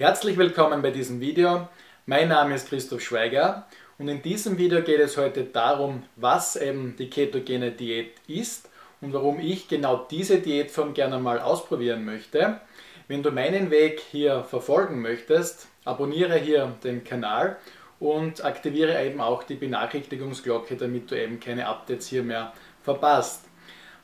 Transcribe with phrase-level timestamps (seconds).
[0.00, 1.68] Herzlich willkommen bei diesem Video.
[2.06, 3.66] Mein Name ist Christoph Schweiger
[3.98, 8.70] und in diesem Video geht es heute darum, was eben die ketogene Diät ist
[9.02, 12.62] und warum ich genau diese Diätform gerne mal ausprobieren möchte.
[13.08, 17.58] Wenn du meinen Weg hier verfolgen möchtest, abonniere hier den Kanal
[17.98, 23.49] und aktiviere eben auch die Benachrichtigungsglocke, damit du eben keine Updates hier mehr verpasst.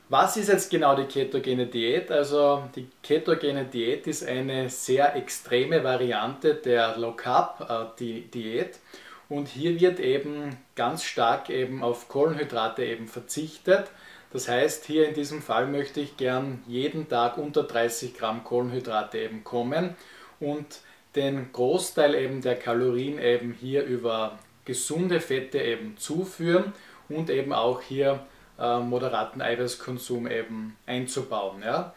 [0.09, 2.09] Was ist jetzt genau die ketogene Diät?
[2.11, 8.79] Also die ketogene Diät ist eine sehr extreme Variante der Low Carb äh, Diät
[9.27, 13.91] und hier wird eben ganz stark eben auf Kohlenhydrate eben verzichtet.
[14.31, 19.17] Das heißt, hier in diesem Fall möchte ich gern jeden Tag unter 30 Gramm Kohlenhydrate
[19.17, 19.97] eben kommen
[20.39, 20.79] und
[21.15, 26.71] den Großteil eben der Kalorien eben hier über gesunde Fette eben zuführen
[27.09, 28.25] und eben auch hier
[28.59, 31.61] äh, moderaten Eiweißkonsum eben einzubauen.
[31.63, 31.93] Ja?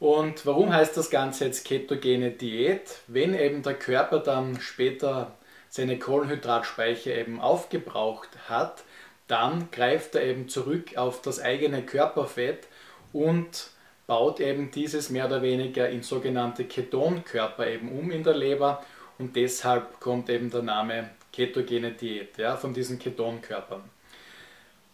[0.00, 3.00] Und warum heißt das Ganze jetzt ketogene Diät?
[3.06, 5.32] Wenn eben der Körper dann später
[5.68, 8.84] seine Kohlenhydratspeicher eben aufgebraucht hat,
[9.26, 12.66] dann greift er eben zurück auf das eigene Körperfett
[13.12, 13.70] und
[14.06, 18.82] baut eben dieses mehr oder weniger in sogenannte Ketonkörper eben um in der Leber
[19.18, 23.82] und deshalb kommt eben der Name ketogene Diät ja, von diesen Ketonkörpern.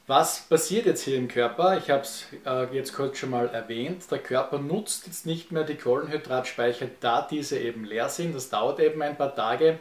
[0.07, 1.79] Was passiert jetzt hier im Körper?
[1.79, 4.03] Ich habe es äh, jetzt kurz schon mal erwähnt.
[4.11, 8.35] Der Körper nutzt jetzt nicht mehr die Kohlenhydratspeicher, da diese eben leer sind.
[8.35, 9.79] Das dauert eben ein paar Tage.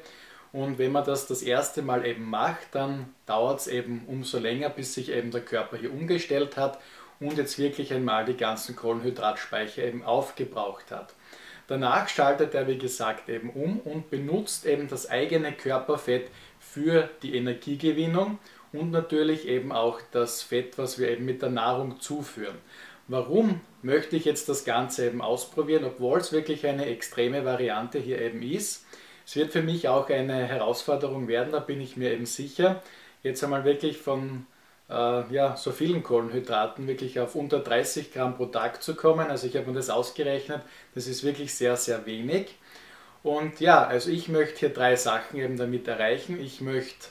[0.54, 4.70] Und wenn man das das erste Mal eben macht, dann dauert es eben umso länger,
[4.70, 6.80] bis sich eben der Körper hier umgestellt hat
[7.20, 11.16] und jetzt wirklich einmal die ganzen Kohlenhydratspeicher eben aufgebraucht hat.
[11.68, 16.30] Danach schaltet er, wie gesagt, eben um und benutzt eben das eigene Körperfett
[16.62, 18.40] für die Energiegewinnung
[18.74, 22.58] und natürlich eben auch das Fett, was wir eben mit der Nahrung zuführen.
[23.08, 28.20] Warum möchte ich jetzt das Ganze eben ausprobieren, obwohl es wirklich eine extreme Variante hier
[28.20, 28.86] eben ist?
[29.26, 32.82] Es wird für mich auch eine Herausforderung werden, da bin ich mir eben sicher.
[33.22, 34.46] Jetzt einmal wirklich von
[34.90, 39.30] äh, ja, so vielen Kohlenhydraten wirklich auf unter 30 Gramm pro Tag zu kommen.
[39.30, 40.62] Also ich habe mir das ausgerechnet,
[40.96, 42.56] das ist wirklich sehr, sehr wenig.
[43.22, 46.40] Und ja, also ich möchte hier drei Sachen eben damit erreichen.
[46.42, 47.08] Ich möchte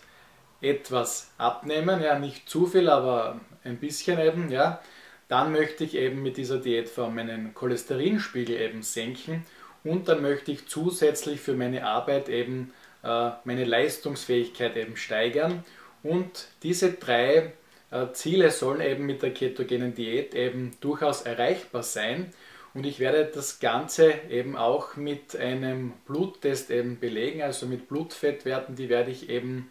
[0.63, 4.81] etwas abnehmen, ja, nicht zu viel, aber ein bisschen eben, ja,
[5.29, 9.45] dann möchte ich eben mit dieser Diätform meinen Cholesterinspiegel eben senken
[9.85, 15.65] und dann möchte ich zusätzlich für meine Arbeit eben äh, meine Leistungsfähigkeit eben steigern.
[16.03, 17.53] Und diese drei
[17.91, 22.33] äh, Ziele sollen eben mit der ketogenen Diät eben durchaus erreichbar sein.
[22.75, 28.77] Und ich werde das Ganze eben auch mit einem Bluttest eben belegen, also mit Blutfettwerten,
[28.77, 29.71] die werde ich eben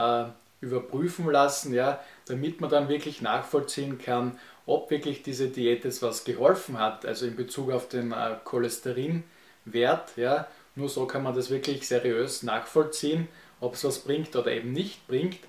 [0.00, 0.24] äh,
[0.60, 6.24] überprüfen lassen, ja, damit man dann wirklich nachvollziehen kann, ob wirklich diese Diät jetzt was
[6.24, 10.16] geholfen hat, also in Bezug auf den äh, Cholesterinwert.
[10.16, 10.46] Ja.
[10.76, 13.28] Nur so kann man das wirklich seriös nachvollziehen,
[13.60, 15.40] ob es was bringt oder eben nicht bringt.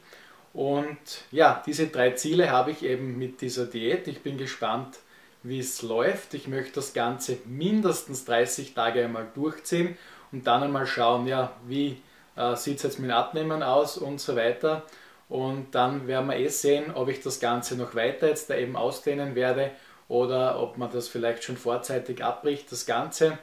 [0.53, 0.97] Und
[1.31, 4.07] ja, diese drei Ziele habe ich eben mit dieser Diät.
[4.07, 4.99] Ich bin gespannt,
[5.43, 6.33] wie es läuft.
[6.33, 9.97] Ich möchte das Ganze mindestens 30 Tage einmal durchziehen
[10.31, 12.01] und dann einmal schauen, ja, wie
[12.35, 14.83] äh, sieht es jetzt mit Abnehmen aus und so weiter.
[15.29, 18.75] Und dann werden wir eh sehen, ob ich das Ganze noch weiter jetzt da eben
[18.75, 19.71] ausdehnen werde
[20.09, 22.69] oder ob man das vielleicht schon vorzeitig abbricht.
[22.71, 23.37] Das Ganze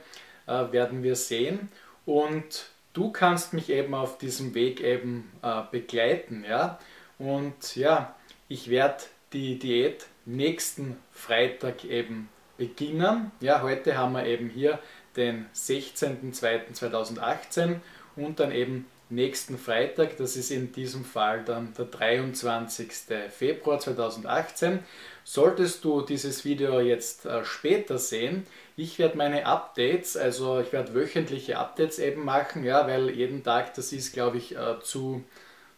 [0.47, 1.71] äh, werden wir sehen.
[2.05, 6.45] Und du kannst mich eben auf diesem Weg eben äh, begleiten.
[6.47, 6.79] Ja?
[7.19, 8.15] Und ja,
[8.49, 12.29] ich werde die Diät nächsten Freitag eben
[12.59, 13.31] beginnen.
[13.41, 14.79] Ja, heute haben wir eben hier
[15.17, 17.77] den 16.02.2018
[18.25, 22.93] und dann eben nächsten Freitag, das ist in diesem Fall dann der 23.
[23.31, 24.81] Februar 2018.
[25.25, 28.47] Solltest du dieses Video jetzt äh, später sehen,
[28.77, 33.75] ich werde meine Updates, also ich werde wöchentliche Updates eben machen, ja, weil jeden Tag,
[33.75, 35.25] das ist glaube ich äh, zu,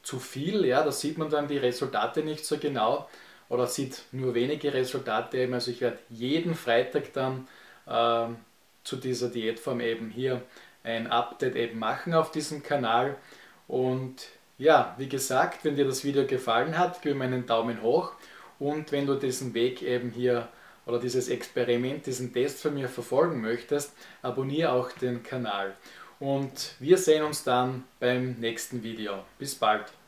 [0.02, 3.08] zu viel, ja, da sieht man dann die Resultate nicht so genau
[3.48, 7.48] oder sieht nur wenige Resultate eben, also ich werde jeden Freitag dann
[7.86, 8.26] äh,
[8.84, 10.42] zu dieser Diätform eben hier
[10.82, 13.16] ein Update eben machen auf diesem Kanal.
[13.68, 14.28] Und
[14.58, 18.12] ja, wie gesagt, wenn dir das Video gefallen hat, gib mir einen Daumen hoch
[18.58, 20.48] und wenn du diesen Weg eben hier
[20.86, 25.74] oder dieses Experiment, diesen Test von mir verfolgen möchtest, abonniere auch den Kanal.
[26.18, 29.24] Und wir sehen uns dann beim nächsten Video.
[29.38, 29.99] Bis bald.